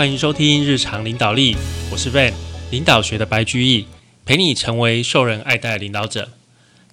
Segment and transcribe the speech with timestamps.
[0.00, 1.54] 欢迎收听日常领导力，
[1.92, 2.32] 我是 Van，
[2.70, 3.84] 领导学的白居易，
[4.24, 6.30] 陪你成为受人爱戴的领导者。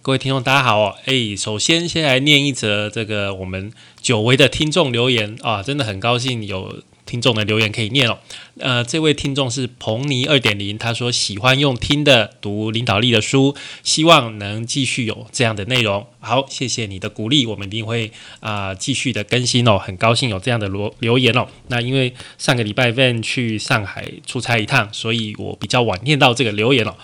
[0.02, 0.96] 各位听众，大家好哦！
[1.05, 6.84] 哎，首先先来念一则这个我们久违的听众留言啊，真的很高兴有。
[7.08, 8.20] 听众的留言可以念哦。
[8.60, 16.05] 呃，这位听众是彭尼二点零，他说喜欢用听的读领导力的书，希望能继续有这样的内容。
[16.20, 19.80] 好，谢谢你的鼓励，我们一定会啊继续的更新哦。
[19.80, 21.48] 很高兴有这样的留留言哦。
[21.70, 26.95] 那因为上个礼拜份去上海出差一趟，所以我比较晚念到这个留言哦。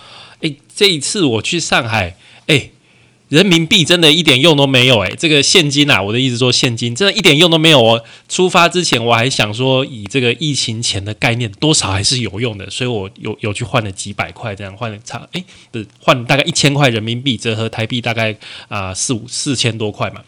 [0.42, 2.72] 诶，这一次我去上海，诶。
[3.34, 8.04] 人民币真的一点用都没有诶，这个现金啊，我的意思说现金真的一点用都没有哦。
[8.30, 18.36] 出发之前我还想说，以这个疫情前的概念，多少还是有用的，所以我有有去换了几百块，这样换了差诶，不是换大概一千块人民币，折合台币大概
[18.68, 20.22] 啊四五四千多块嘛。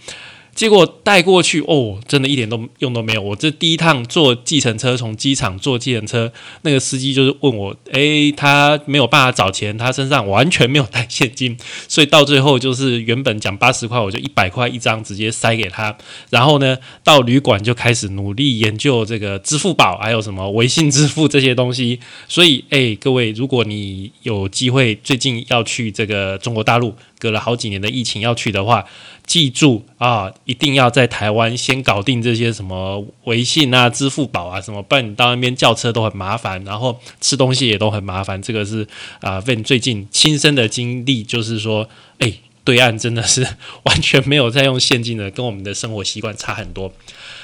[0.56, 3.22] 结果带过去哦，真的一点都用都没有。
[3.22, 11.58] 我这第一趟坐计程车从机场坐计程车，那个司机就是问我，诶，他没有办法找钱，他身上完全没有带现金，
[11.90, 15.96] 所以到最后就是原本讲八十块， 我就一百块一张直接塞给他。
[16.30, 22.00] 然后呢，到旅馆就开始努力研究这个支付宝，还有什么微信支付这些东西。
[22.30, 28.86] 所以，诶，各位，如果你有机会最近要去这个中国大陆，隔了好几年的疫情要去的话。
[29.26, 38.40] 记住啊，一定要在台湾先搞定这些什么微信啊、支付宝啊什么，不然你到那边叫车都很麻烦，然后吃东西也都很麻烦。
[38.40, 38.88] 这个是
[39.22, 42.32] 啊我最近亲身的经历，就是说，哎，
[42.64, 43.42] 对岸真的是
[43.86, 46.94] 完全没有在用现金的，跟我们的生活习惯差很多。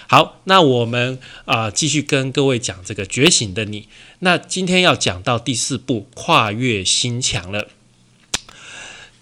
[0.08, 3.88] 好，那我们啊继续跟各位讲这个觉醒的你。
[4.20, 7.70] 那今天要讲到第四步，跨越心墙了。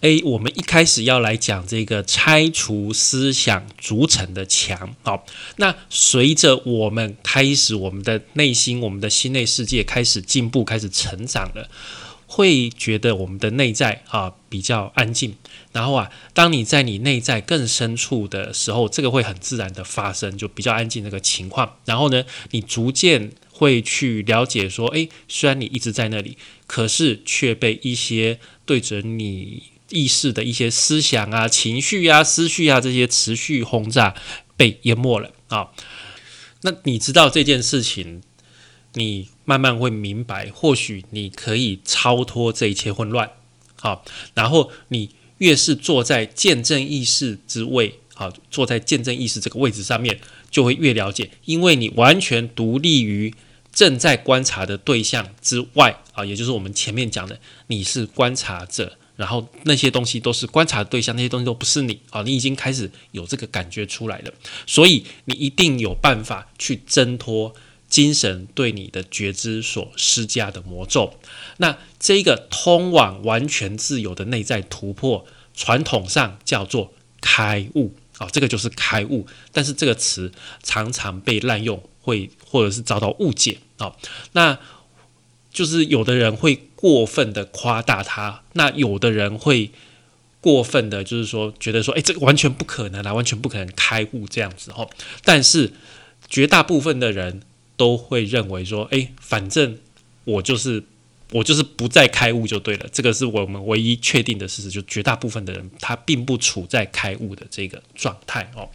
[0.02, 4.95] A，我们一开始要来讲这个拆除思想组成的墙。
[5.03, 5.25] 好，
[5.58, 11.69] 那随着我们开始，我们的内心，我们的心内世界开始进步，开始成长了，
[12.28, 15.35] 会觉得我们的内在啊比较安静。
[15.73, 21.75] 然后啊，当你在你内在更深处的时候，这个会很自然的发生，就比较安静那个情况。
[21.84, 26.38] 然后呢，你逐渐会去了解说，诶，虽然你一直在那里，
[26.68, 29.63] 可是却被一些对着你。
[29.89, 34.16] 意识的一些思想啊、情绪啊、思绪啊，这些持续轰炸
[34.55, 35.72] 被淹没了啊。
[36.61, 38.22] 那你知道这件事情，
[38.94, 43.31] 你慢慢会明白，或许你可以超脱这一切混乱
[43.75, 50.19] 好，然后你越是坐在见证意识之位啊，坐在见证意识这个位置上面，
[50.51, 53.33] 就会越了解，因为你完全独立于
[53.72, 58.98] 正在观察的对象之外啊，也就是我们前面讲的，你是观察者。
[59.19, 62.22] 然后那些东西都是观察对象，那些东西都不是你啊！
[62.22, 64.31] 你已经开始有这个感觉出来了，
[64.66, 67.53] 所以你一定有办法去挣脱
[67.90, 71.16] 精神对你的觉知所施加的魔咒。
[71.58, 79.28] 那这个通往完全自由的内在突破，传统上叫做开悟啊，这个就是开悟。
[79.52, 80.31] 但是这个词
[80.63, 83.94] 常常被滥用，会或者是遭到误解啊。
[84.31, 84.58] 那
[85.52, 86.69] 就是有的人会。
[86.79, 89.72] 过分的夸大它，那有的人会
[90.40, 94.88] 过分的，就是说觉得说，哎，这个完全不可能啊，完全不可能开悟这样子哈。
[95.25, 95.73] 但是
[96.29, 97.41] 绝大部分的人
[97.75, 99.78] 都会认为说，哎，反正
[100.23, 100.81] 我就是
[101.34, 102.88] 我就是不再开悟就对了。
[102.94, 108.69] 这个是我们唯一确定的事实，就绝大部分的人他并不处在开悟的这个状态哦。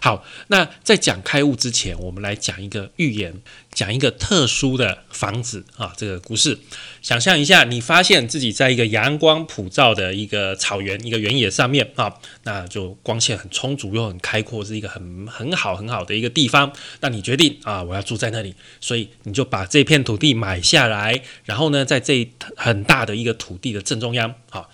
[0.00, 3.40] 好，那在讲开悟之前，我们来讲一个寓言，
[3.72, 6.58] 讲一个特殊的房子啊，这个故事。
[7.02, 12.14] 想象一下，你发现自己在一个阳光普照的一个草原、一个原野上面啊，
[12.44, 16.72] 那就光线很充足又很开阔，是一个很很好很好的一个地方。
[17.00, 24.70] 那你决定啊，我要住在那里，所以你就把这片土地买下来，然后呢，在这很大的一个土地的正中央，好，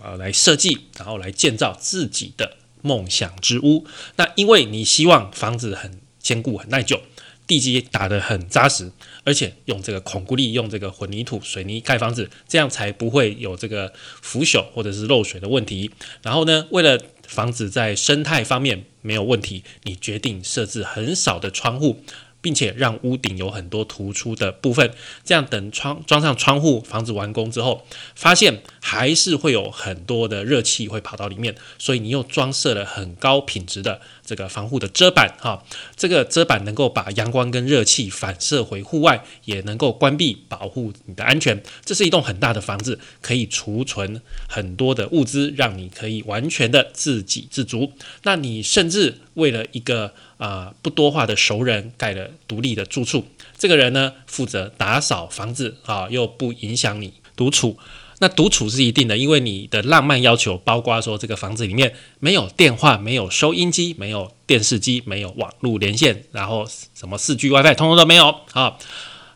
[0.00, 2.58] 我要来设计，然后来建造自己的。
[2.82, 3.86] 梦想之屋，
[4.16, 7.00] 那因为你希望房子很坚固、很耐久，
[7.46, 8.92] 地基打得很扎实，
[9.24, 13.92] 而且用这个孔固力、用这个混凝土、水泥盖房子，这样才不会有这个
[14.22, 15.90] 腐朽或者是漏水的问题。
[16.22, 22.02] 然后呢，为了房子在生态方面没有问题，你决定设置很少的窗户。
[22.40, 24.90] 并且让屋顶有很多突出的部分，
[25.24, 35.64] 这样等窗装上窗户，房子完工之后，发现还是会有很多的热气会跑到里面，所以你又装设了很高品质的这个防护的遮板，哈，
[35.96, 41.62] 这个遮板能够把阳光跟热气反射回户外，也能够关闭保护你的安全。
[41.84, 47.92] 这是一栋很大的房子，可以储存很多的物资，让你可以完全的自给自足。
[48.22, 53.24] 那你甚至为了一个呃不多话的熟人盖了独立的住处。
[53.56, 57.76] 这个人呢，负责打扫房子啊，又不影响你独处。
[58.22, 68.76] 那独处是一定的，因为你的浪漫要求包括说，这个房子里面没有电话、没有收音机、没有电视机、没有网络连线，然后什么四 G WiFi 通通都没有啊。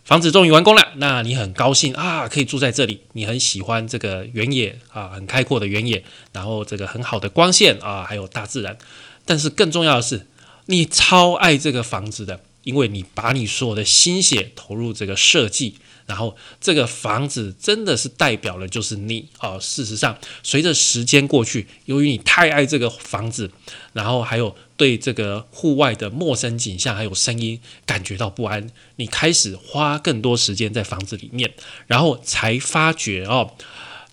[0.04, 3.00] 房子终于完工了，那你很高兴啊，可以住在这里。
[3.14, 8.76] 你很喜欢这个原野啊，很开阔的原野，然后这个很好的光线啊，还有大自然。
[9.24, 10.26] 但是更重要的是，
[10.66, 15.76] 你超爱这个房子的，因为你把你所有的心血投入这个设计。
[16.06, 19.58] 然后这个房子真的是代表了就是你啊！
[19.58, 23.50] 事实上，随着时间过去，由于你太爱这个房子，
[23.94, 31.54] 然后还有对这个户外的陌生景象还有声音感觉到不安，你开始花更多时间在房子里面，
[31.86, 33.54] 然后才发觉哦，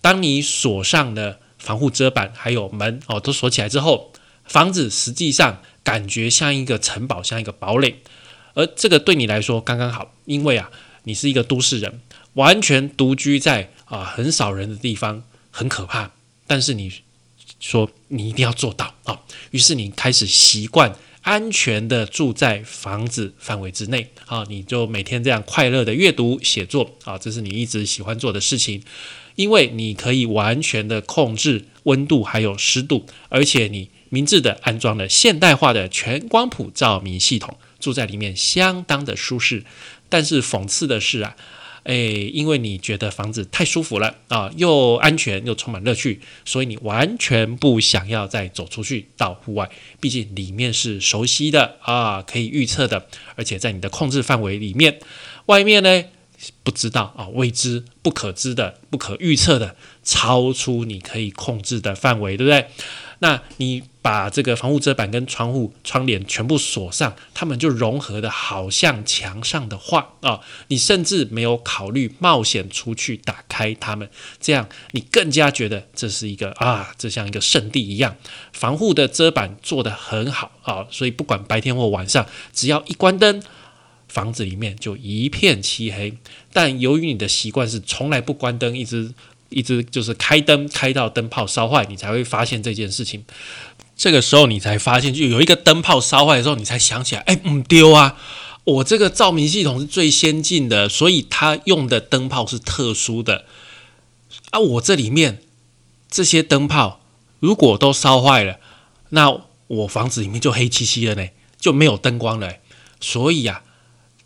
[0.00, 4.14] 当你锁上了防护遮板还有门哦都锁起来之后，
[4.52, 7.96] 房子实际上感觉像一个城堡，像一个堡垒，
[8.52, 10.70] 而这个对你来说刚刚好，因为啊。
[11.04, 12.00] 你是一个都市人，
[12.34, 16.12] 完全独居在啊很少人的地方，很可怕。
[16.46, 16.92] 但是你
[17.58, 19.18] 说你一定要做到啊，
[19.50, 28.84] 于是你开始习惯安全的住在房子范围之内啊，你就每天这样快乐的阅读写作啊，这是你一直喜欢做的事情，
[29.34, 39.64] 因为你可以完全的控制温度还有湿度，而且你明智的安装了现代化的全光谱照明系统，住在里面相当的舒适。
[40.08, 41.34] 但是讽刺的是啊，
[41.84, 49.70] 诶，因为你觉得房子太舒服了啊，又安全又充满乐趣，所以你完全不想要再走出去到户外。
[49.98, 55.00] 毕竟里面是熟悉的啊，可以预测的，而且在你的控制范围里面。
[55.46, 56.04] 外面呢，
[56.62, 62.66] 不知道啊，未知、不可知的、不可预测的，超出你可以控制的范围，对不对？
[63.20, 70.40] 那你把这个防护遮板跟窗户窗帘全部锁上，它们就融合的好像墙上的画啊！
[70.66, 74.10] 你甚至没有考虑冒险出去打开它们，
[74.40, 78.16] 这样你更加觉得这是一个啊，这像一个圣地一样。
[78.52, 83.40] 防护的遮板做得很好啊，所以不管白天或晚上，只要一关灯，
[84.12, 86.14] 房子里面就一片漆黑。
[86.52, 89.12] 但由于你的习惯是从来不关灯，一直。
[89.54, 93.22] 一直就是开灯开到灯泡烧坏，你才会发现这件事情。
[93.94, 98.16] 这个时候你才发现，就有一个灯泡烧坏的时候，你才想起来，哎，唔丢啊！
[98.64, 103.44] 我这个照明系统是最先进的，所以它用的灯泡是特殊的
[104.52, 104.58] 啊。
[104.58, 105.42] 我这里面
[106.10, 107.02] 这些灯泡
[107.38, 108.58] 如果都烧坏了，
[109.10, 111.28] 那我房子里面就黑漆漆的呢，
[111.60, 112.54] 就没有灯光了。
[113.02, 113.62] 所以啊，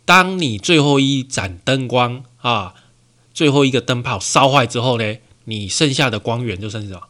[0.07, 2.73] 当你最后一盏灯光啊。
[3.37, 7.01] 最后一个灯泡烧坏之后呢，你剩下的光源就剩什么？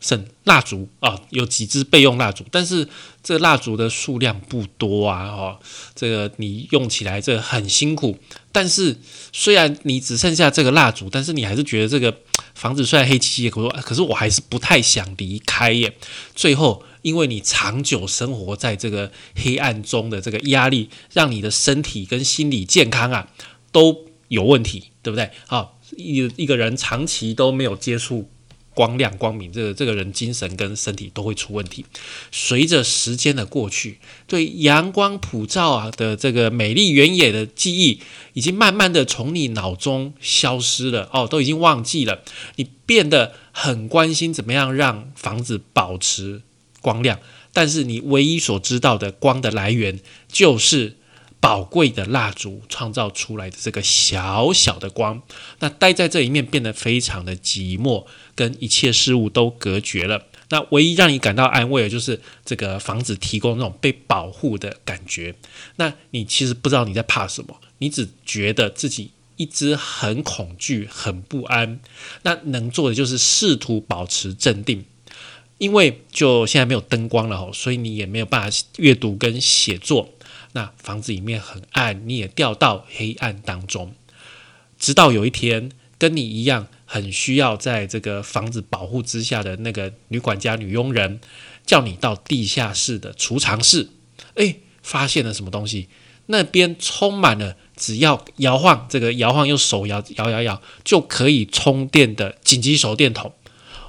[0.00, 2.88] 剩蜡烛啊，有几支备用蜡烛，但是
[3.22, 5.58] 这蜡烛的数量不多啊，哦，
[5.94, 8.18] 这个你用起来这很辛苦。
[8.50, 8.98] 但是
[9.32, 12.12] 虽然你只剩下这个蜡烛，但是你还是觉得这个
[12.56, 15.96] 房子虽然黑漆漆，可是可是我还是不太想离开耶。
[16.34, 23.28] 最后，因为你长久生活在这个黑暗中的这个压力，让你的身体跟心理健康啊
[23.70, 25.30] 都有问题，对不对？
[25.46, 25.74] 好。
[25.96, 28.28] 一一个人长期都没有接触
[28.74, 31.86] 光亮光明，这个这个人精神跟身体都会出问题。
[32.32, 38.00] 随着时间的过去，对阳光普照啊的这个美丽原野的记忆，
[38.32, 42.24] 已经慢慢的从你脑中消失了哦，都已经忘记了。
[42.56, 46.42] 你变得很关心怎么样让房子保持
[46.86, 47.18] 光亮，
[47.52, 50.96] 但是你唯一所知道的光的来源就是。
[51.38, 55.22] 宝贵的蜡烛创造出来的这个小小的光，
[55.60, 60.24] 那待在这一面变得非常的寂寞，跟一切事物都隔绝了。
[60.48, 65.36] 那唯一让你感到安慰的就是这个房子提供那种被保护的感觉。
[65.76, 71.78] 那你其实不知道你在怕什么，你只觉得自己一直很恐惧、很不安。
[72.22, 74.84] 那能做的就是试图保持镇定，
[75.58, 80.10] 因为就现在没有灯光了所以你也没有办法阅读跟写作。
[80.52, 83.94] 那房子里面很暗，你也掉到黑暗当中。
[84.78, 91.20] 直到有一天，跟你一样很需要在这个房子保护之下的那个女管家、女佣人，
[91.64, 93.88] 叫你到地下室的储藏室。
[94.34, 95.88] 诶，发现了什么东西？
[96.26, 103.32] 那边充满了只要摇晃这个摇晃，用手摇摇摇摇就可以充电的紧急手电筒。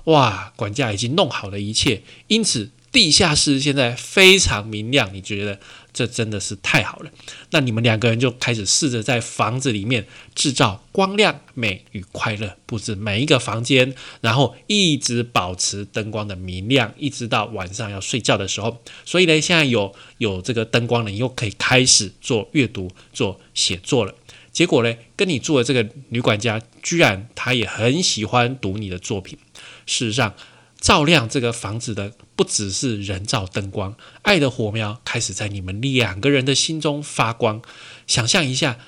[0.08, 2.72] 哇，管家已经弄好了一切，因此。
[2.90, 5.60] 地下室现在非常明亮，你觉得
[5.94, 7.12] 这真的是太好了。
[7.52, 18.82] 那你们两个人就开始试着在房子里面制造光亮、美与快乐，布置每一个房间，然后一直保持灯光的明亮，一直到晚上要睡觉的时候。
[19.06, 24.16] 所以呢，现在有有这个灯光了，你又可以开始做阅读、做写作了。
[24.58, 29.38] 结果呢，跟你住的这个女管家，居然她也很喜欢读你的作品。
[29.86, 30.34] 事实上，
[30.82, 37.62] 照亮这个房子的不只是人造灯光，爱的火苗开始在你们两个人的心中发光。
[38.08, 38.80] 想象一下，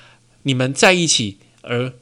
[0.42, 1.92] 你们在一起，而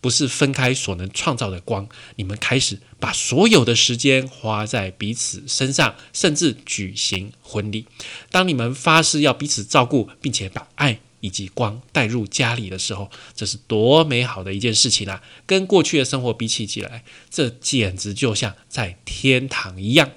[0.00, 1.86] 不是分开所能创造的光。
[2.16, 7.86] 你们开始把所有的时间花在彼此身上，甚至举行婚礼。
[8.30, 11.00] 当你们发誓要彼此照顾，并且把爱。
[11.24, 15.22] 以及光带入家里的时候，这是多美好的一件事情啊！
[15.46, 20.10] 跟过去的生活比起起来，这简直就像在天堂一样。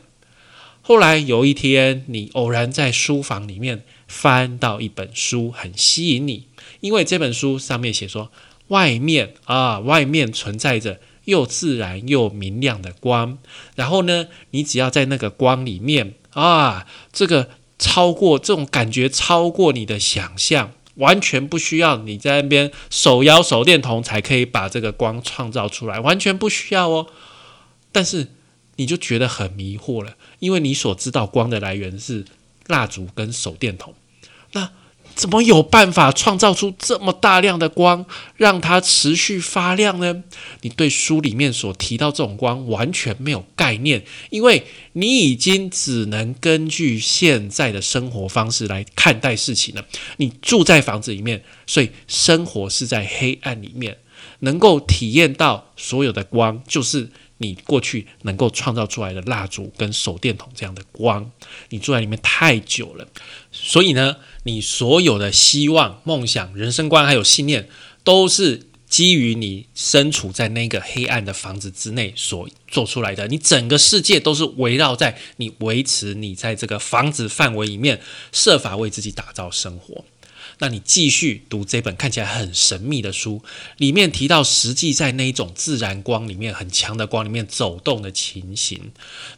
[0.82, 6.48] 后来有一天，你偶然在书房里面翻到一本书，很吸引你，
[6.82, 8.30] 因为这本书上面写说，
[8.68, 13.38] 外面啊，外面存在着又自然又明亮的光。
[13.76, 20.74] 然后呢，你只要在那个光里面啊，这个超过这种感觉，超过你的想象。
[20.98, 27.08] 完全不需要你在那边手摇手电筒才可以把这个光创造出来，完全不需要哦。
[27.92, 28.28] 但是
[28.76, 32.26] 你就觉得很迷惑了，因为你所知道光的来源是
[32.68, 33.96] 蜡烛跟手电筒，
[34.54, 34.72] 那。
[35.18, 38.06] 怎么有办法创造出这么大量的光，
[38.36, 40.24] 让它持续发亮呢？
[40.62, 49.84] 你对书里面所提到这种光完全没有概念，因为你已经只能根据现在的生活方式来看待事情了。
[50.18, 53.98] 你住在房子里面，所以生活是在黑暗里面，
[54.42, 57.10] 能够体验到所有的光，就是
[57.40, 61.32] 你过去能够创造出来的蜡烛跟手电筒这样的光。
[61.70, 63.08] 你住在里面太久了，
[63.52, 64.18] 所以呢？
[64.44, 67.68] 你所有的希望、梦想、人生观还有信念，
[68.04, 73.28] 都是基于你身处在那个黑暗的房子之内所做出来的。
[73.28, 78.00] 你整个世界都是围绕在你维持你在这个房子范围里面，
[78.32, 80.06] 设法为自己打造生活。
[80.60, 83.44] 那你继续读这本看起来很神秘的书，
[83.78, 88.92] 里面提到实际在那一种自然光里面很强的光里面走动的情形。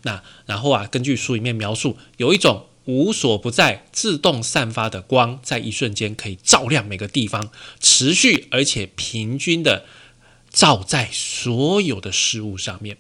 [0.04, 2.66] 那然后啊，根据书里面描述，有一种。
[2.86, 9.86] 无所不在、自动散发的光，在一瞬间可以照亮每个地方，持续而且平均的
[10.50, 12.98] 照在所有的事物上面。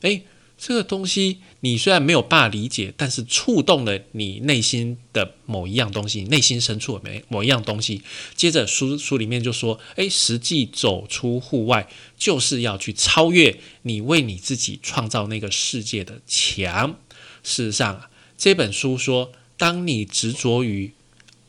[0.00, 0.24] 诶，
[0.58, 8.02] 这个东西你虽然没有办法理解，但是触动了你内心的某一样东西，内心深处的某某一样东西。
[8.34, 11.88] 接着书书里面就说：诶，实际走出户外，
[12.18, 16.96] 就是要去超越你为你自己创造那个世界的墙。
[17.42, 18.10] 事实上啊。
[18.40, 20.92] 这本书说，当你执着于，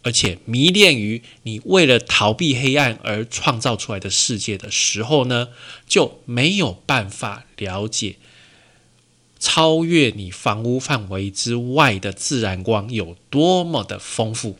[0.01, 5.49] 而且迷恋于你为了逃避黑暗而创造出来的世界的时候呢，
[5.87, 8.15] 就没有办法了解
[9.39, 14.57] 超越你房屋范围之外的自然光有多么的丰富。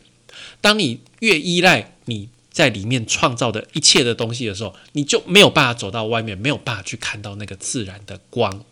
[0.60, 8.64] 当你越依赖你在里面创造的一切的东西的时候，你就没有办法走到外面，没有办法去看到那个自然的光。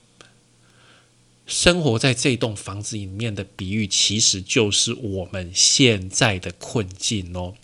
[1.47, 7.55] 生活在这栋房子里面的比喻，其实就是我们现在的困境哦。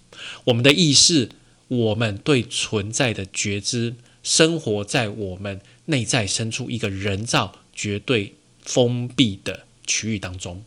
[0.44, 1.28] 我们的意识，
[1.68, 10.64] 我们对存在的觉知，生活在我们内在深处一个人造、绝对封闭的区域当中。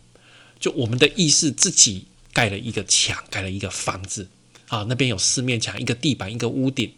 [0.60, 4.28] 就我们的意识自己盖了一个墙，盖了一个房子
[4.68, 6.94] 啊，那边有四面墙、一个地板、一个屋顶，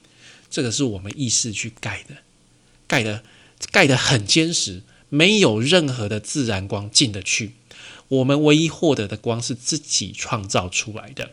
[0.49, 2.17] 这个是我们意识去盖的，
[2.87, 3.23] 盖的
[3.71, 4.83] 盖的很坚实。
[5.11, 7.53] 没有任何的自然光进得去，
[8.09, 11.31] 我们唯一获得的光是自己创造出来的。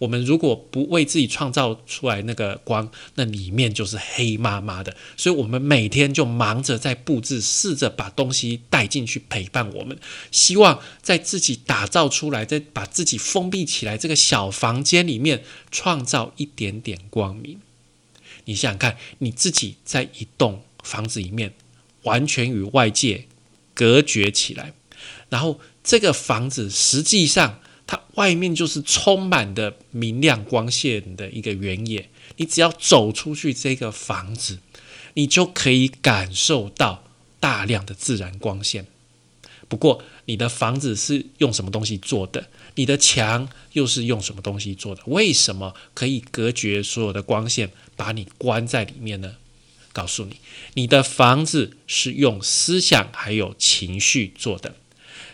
[0.00, 4.96] 我们如果不为自己创造出来那个光，那里面就是黑麻麻的。
[5.16, 9.96] 所以，我们每天就忙着在布置，试着把东西带进去陪伴我们，
[10.32, 17.60] 希望在自己打造出来，在把自己封闭起来这个小房间里面创造一点点光明。
[18.46, 21.52] 你想想看，你自己在一栋房子里面。
[22.04, 23.26] 完全与外界
[23.74, 24.72] 隔绝起来，
[25.28, 32.08] 然后这个房子实际上它外面就是充满的明亮光线的一个原野。
[32.36, 34.60] 你只要走出去这个房子，
[35.14, 37.02] 你就可以感受到
[37.40, 38.86] 大量的自然光线。
[39.66, 42.48] 不过，你的房子是用什么东西做的？
[42.76, 45.02] 你的墙又是用什么东西做的？
[45.06, 49.34] 为什么可以隔绝所有的光线，把你关在里面呢？
[49.92, 50.36] 告诉你，
[50.74, 54.76] 你的房子是用思想还有情绪做的，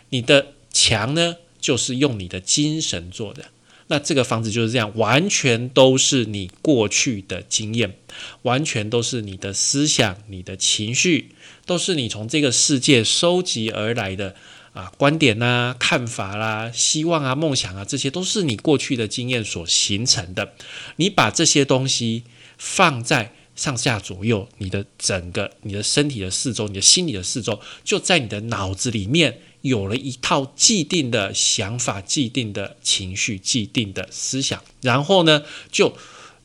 [0.08, 1.36] 你的墙呢，
[1.66, 3.46] 就是用你的精神做的。
[3.88, 7.96] 那这个房子就是这样，完全都是你过去的经验，
[8.42, 11.32] 完全都是你的思想、你的情绪，
[11.64, 14.36] 都是你从这个世界收集而来的
[14.74, 20.52] 啊观点呐、看法啦、希望啊、梦想啊，这些都是你过去的经验所形成的。
[20.94, 22.22] 你把这些东西
[22.56, 29.40] 放在上下左右，你的整个、你的身体的四周、你的心理的四周，就在你的脑子里面。
[29.66, 35.96] 有了一套既定的想法、既定的情绪、既定的思想，然后呢，就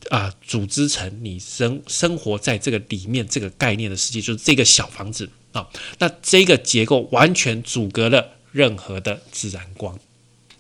[0.10, 5.68] 啊组织成你生生活在这个里面这个概念的世界，就是这个小房子啊。
[6.00, 10.00] 那这个结构完全阻隔了任何的自然光。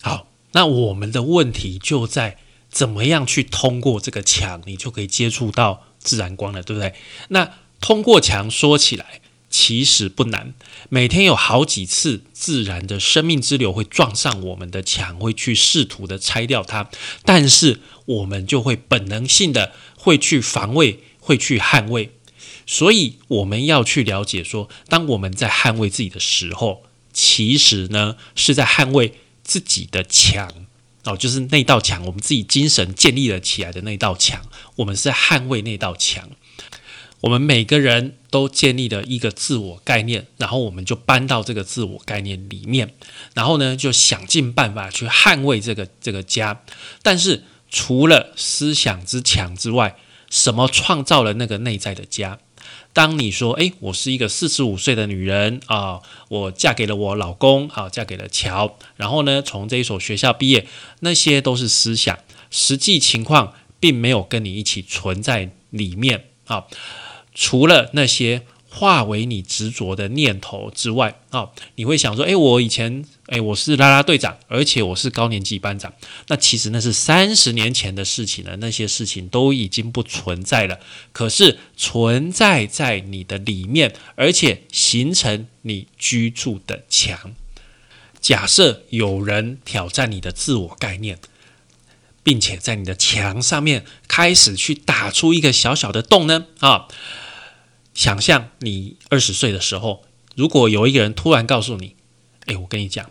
[0.01, 2.37] 好，那我们的问题就在
[2.69, 6.93] 怎么样去通过这个墙，你就可以接触到自然光了，对不对？
[7.29, 9.20] 那通过墙说起来。
[9.51, 10.53] 其实不难，
[10.89, 16.89] 每天有好几次自然的生命之流会撞上我们的墙，会去试图的拆掉它，
[17.25, 22.13] 但是我们就会本能性的会去防卫，会去捍卫。
[22.65, 30.49] 所以我们要去了解说，当我们在捍卫自己的时候，其实呢是在捍卫自己的墙
[31.03, 34.41] 哦，就是那道墙，我们自己精神建立了起来的那道墙，
[34.77, 36.29] 我们是在捍卫那道墙。
[37.21, 42.93] 我们每个人都建立了一个自我概念，然后我们就搬到这个自我概念里面，
[43.33, 46.63] 然后呢，就想尽办法去捍卫这个这个家。
[47.01, 49.95] 但是除了思想之强之外，
[50.29, 52.39] 什么创造了那个内在的家？
[52.93, 60.67] 当你说：“诶，我是一个四十五岁的女人啊，我嫁给了我老公，啊，嫁给了乔，然后呢，从这一所学校毕业，
[60.99, 62.17] 那些都是思想，
[62.49, 66.65] 实际情况并没有跟你一起存在里面啊。”
[67.33, 75.93] 除了那些化为你执着的念头之外，啊，你会想说，诶，我以前，诶，我是啦啦队长，而且我是高年级班长。
[76.27, 80.79] 那其实那是三十年前的事情了，那些事情都已经不存在了。
[81.11, 87.35] 可是存在在你的里面，而且形成你居住的墙。
[88.21, 91.19] 假设有人挑战你的自我概念，
[92.23, 96.87] 并且在你的墙上面开始去打出一个小小的洞呢，啊。
[97.93, 100.03] 想象你二十岁的时候，
[100.35, 101.95] 如果有一个人突然告诉你
[102.47, 103.09] ：“哎，我跟你讲，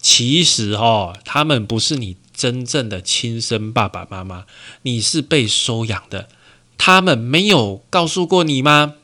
[0.00, 4.46] 其实哦，他们不是你真正的亲生爸爸妈妈，
[4.82, 6.28] 你是被收养的，
[6.76, 8.94] 他们没有告诉过你吗？”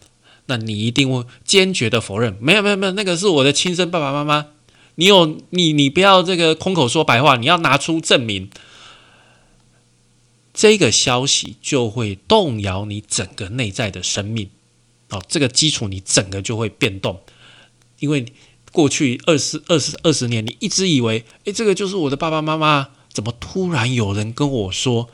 [0.46, 4.46] 那你一定会坚决的否认：“没有，没有，没有，那个是我的亲生爸爸妈妈。”
[4.96, 8.50] 你有你，你不要这个空口说白话，你要拿出证明。
[10.52, 14.50] 这个消息就会动摇你整个内在的生命。
[15.12, 17.20] 哦，这个基础你整个就会变动，
[18.00, 18.32] 因为
[18.72, 25.10] 过去二十二十二十年，你一直以为，诶，这个就是我的爸爸妈妈，怎么突然有人跟我说，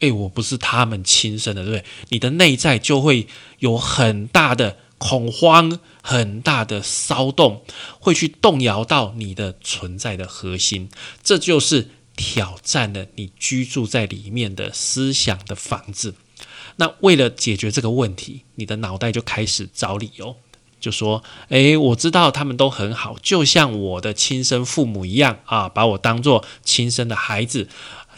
[0.00, 1.84] 诶，我不是他们亲生的，对不对？
[2.10, 3.26] 你的内在就会
[3.60, 7.62] 有很大的恐慌，很大的骚动，
[7.98, 10.90] 会去动摇到你的存在的核心，
[11.24, 16.14] 这就是挑战了你居住在里面的思想的房子。
[16.80, 20.36] 那为了解决这个问题，你的脑袋就开始找理由，
[20.78, 27.68] 就说：“诶，我知道他们都很好，就像我的亲生父母一样啊，把我当做亲生的孩子。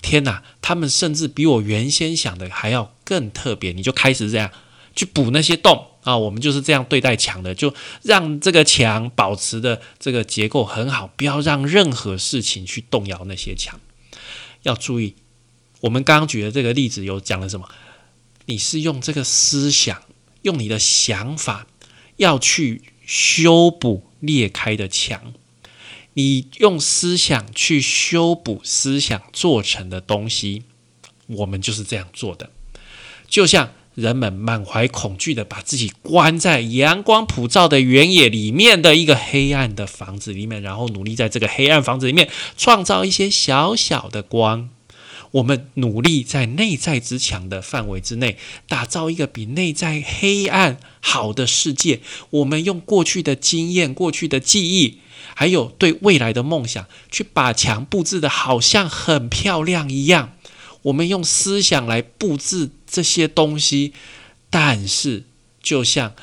[0.03, 4.51] 天哪，他们甚至比我原先想的还要更特别。”你就开始这样
[4.95, 13.81] 去补那些洞啊，我们就是这样对待墙的，就让这个墙保持的这个结构很好，不要让任何事情去动摇那些墙。
[14.65, 15.15] 要注意，
[15.81, 17.67] 我们刚刚举的这个例子有讲了什么？
[18.51, 20.03] 你是用这个思想，
[20.43, 21.69] 用你的想法，
[22.17, 25.33] 要去修补裂开的墙。
[26.15, 30.65] 你用思想去修补思想做成的东西，
[31.29, 32.51] 我们就是这样做的。
[33.29, 44.71] 就像人们满怀恐惧的把自己关在阳光普照的原野里面的一个黑暗的房子里面，然后努力在这个黑暗房子里面创造一些小小的光。
[45.33, 52.01] 我们努力在内在之强的范围之内，打造一个比内在黑暗好的世界。
[52.31, 54.99] 我们用过去的经验、过去的记忆，
[55.35, 60.33] 还有对未来的梦想，去把墙布置的好像很漂亮一样。
[60.83, 63.93] 我们用思想来布置这些东西，
[64.49, 65.25] 但是
[65.63, 66.15] 就像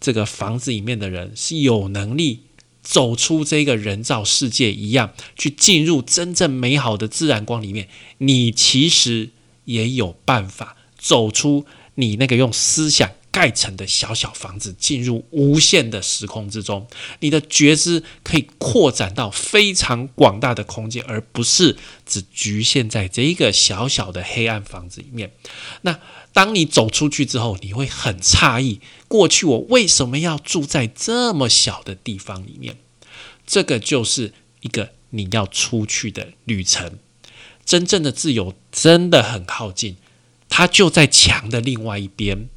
[0.00, 2.47] 这个房子里面的人是有能力。
[2.88, 9.28] 走出这个人造世界一样，去进入真正美好的自然光里面，你其实
[9.66, 16.86] 也有办法走出你那个用思想盖成的小小房子，进入无限的时空之中。
[17.20, 25.32] 你的觉知可以扩展到非常广大的空间，而不是只局限在这一个小小的黑暗房子里面。
[25.82, 26.00] 那
[26.38, 32.76] 当你走出去之后，你会很诧异，过去我为什么要住在这么小的地方里面？
[33.44, 37.00] 这个就是一个你要出去的旅程。
[37.64, 39.96] 真正的自由真的很靠近，
[40.48, 42.48] 它就在墙的另外一边。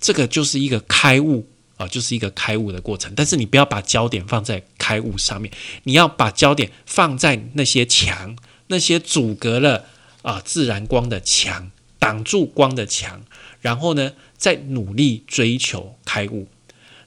[0.00, 3.12] 这个就是一个开悟啊，就是一个开悟的过程。
[3.14, 8.38] 但是你不要把焦点放在开悟上面，你要把焦点放在那些墙，
[8.68, 9.84] 那些阻隔了
[10.22, 13.24] 啊自然光的墙，挡住光的墙。
[13.60, 16.48] 然后呢，再努力追求开悟。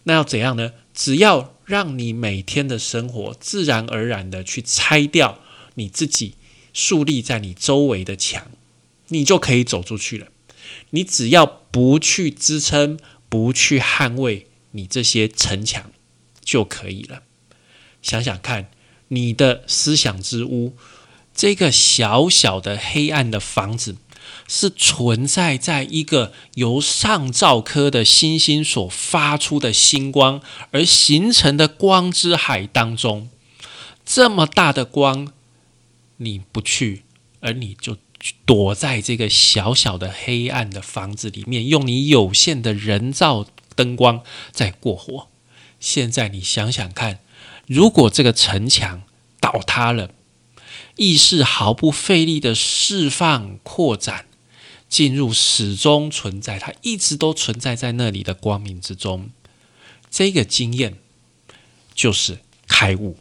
[0.04, 0.72] 那要怎样呢？
[0.94, 5.40] 只要让你每天的生活自然而然的去拆掉
[5.74, 6.36] 你自己。
[6.76, 8.50] 树立在你周围的墙，
[9.10, 10.30] 你就可以走出去了。
[10.90, 12.98] 你只要不去支撑、
[13.30, 15.92] 不去捍卫你这些城墙，
[16.44, 17.22] 就可以了。
[18.02, 18.72] 想想看，
[19.10, 20.76] 你的思想之屋，
[21.36, 23.98] 这个小小的黑暗的房子，
[24.48, 33.30] 是存在在一个由上兆颗的星星所发出的星光而形成的光之海当中。
[34.06, 35.32] 这么大的光。
[36.18, 37.04] 你不去，
[37.42, 37.98] 而你就
[38.46, 45.28] 躲在这个小小的黑暗的房子里面，用你有限的人造灯光在过活。
[45.80, 47.20] 现在你想想看，
[47.68, 49.02] 如果这个城墙
[49.42, 50.12] 倒塌了，
[50.96, 54.26] 意识毫不费力的释放、扩展，
[54.88, 59.30] 进入始终存在，它一直都存在在那里的光明之中。
[60.12, 60.98] 这个经验
[61.96, 63.18] 就是开悟。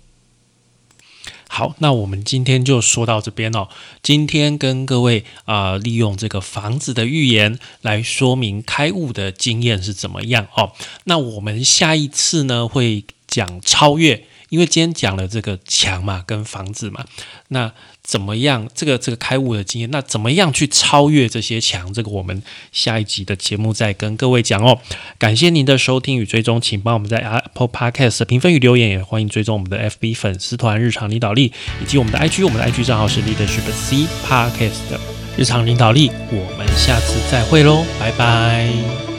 [1.49, 3.69] 好，那我们今天就说到这边哦。
[4.03, 10.73] 今天跟各位啊，利用这个房子的预言来说明开悟的经验是怎么样哦。
[11.05, 14.27] 那我们下一次呢会讲超越。
[14.53, 17.07] 因为今天讲了这个墙嘛，跟房子嘛，
[17.49, 18.69] 那怎么样？
[18.75, 21.91] 这个这个开悟的经验，那怎么样去超越这些墙？
[21.95, 24.79] 这个我们下一集的节目再跟各位讲哦。
[25.17, 31.51] 感谢您的收听与追踪，请帮我们在 Apple Podcast 评分与留言，也欢迎追踪我们的 FB 粉丝团日常领导力
[31.83, 34.99] 以及我们的 IG，我们的 IG 账号是 Leadership C Podcast
[35.38, 36.11] 日常领导力。
[36.31, 39.12] 我们下次再会喽，拜拜。